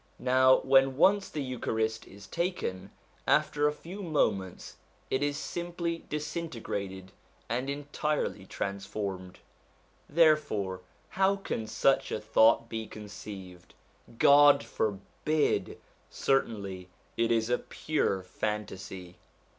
[0.17, 2.89] Now when once the Eucharist is taken,
[3.27, 4.77] after a few moments
[5.11, 7.11] H 114 SOME ANSWERED QUESTIONS it is simply disintegrated,
[7.47, 9.39] and entirely transformed.
[10.09, 13.75] Therefore how can such a thought be conceived?
[14.17, 15.79] God forbid!
[16.09, 19.17] certainly it is a pure fantasy.